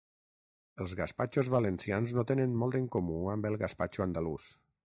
[0.85, 4.53] Els gaspatxos valencians no tenen molt en comú amb el gaspatxo andalús.